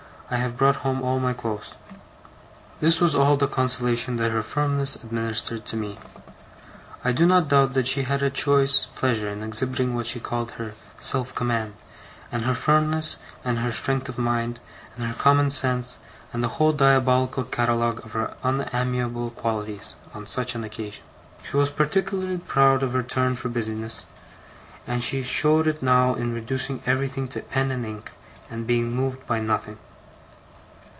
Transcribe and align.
I 0.33 0.37
have 0.37 0.55
brought 0.55 0.77
home 0.77 1.01
all 1.03 1.19
my 1.19 1.33
clothes.' 1.33 1.75
This 2.79 3.01
was 3.01 3.13
all 3.15 3.35
the 3.35 3.49
consolation 3.49 4.15
that 4.15 4.31
her 4.31 4.41
firmness 4.41 4.95
administered 4.95 5.65
to 5.65 5.75
me. 5.75 5.99
I 7.03 7.11
do 7.11 7.25
not 7.25 7.49
doubt 7.49 7.73
that 7.73 7.85
she 7.89 8.03
had 8.03 8.23
a 8.23 8.29
choice 8.29 8.85
pleasure 8.95 9.29
in 9.29 9.43
exhibiting 9.43 9.93
what 9.93 10.05
she 10.05 10.21
called 10.21 10.51
her 10.51 10.71
self 11.01 11.35
command, 11.35 11.73
and 12.31 12.43
her 12.43 12.53
firmness, 12.55 13.17
and 13.43 13.59
her 13.59 13.73
strength 13.73 14.07
of 14.07 14.17
mind, 14.17 14.61
and 14.95 15.05
her 15.05 15.13
common 15.13 15.49
sense, 15.49 15.99
and 16.31 16.41
the 16.41 16.47
whole 16.53 16.71
diabolical 16.71 17.43
catalogue 17.43 17.99
of 18.05 18.13
her 18.13 18.33
unamiable 18.41 19.31
qualities, 19.31 19.95
on 20.13 20.25
such 20.25 20.55
an 20.55 20.63
occasion. 20.63 21.03
She 21.43 21.57
was 21.57 21.69
particularly 21.69 22.37
proud 22.37 22.83
of 22.83 22.93
her 22.93 23.03
turn 23.03 23.35
for 23.35 23.49
business; 23.49 24.05
and 24.87 25.03
she 25.03 25.23
showed 25.23 25.67
it 25.67 25.83
now 25.83 26.15
in 26.15 26.31
reducing 26.33 26.81
everything 26.85 27.27
to 27.35 27.41
pen 27.41 27.69
and 27.69 27.85
ink, 27.85 28.13
and 28.49 28.65
being 28.65 28.95
moved 28.95 29.27
by 29.27 29.41
nothing. 29.41 29.77